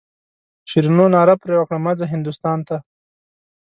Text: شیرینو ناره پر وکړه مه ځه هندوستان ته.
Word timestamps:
شیرینو 0.69 1.05
ناره 1.13 1.35
پر 1.41 1.49
وکړه 1.57 1.79
مه 1.85 1.93
ځه 1.99 2.05
هندوستان 2.13 2.59
ته. 2.67 2.77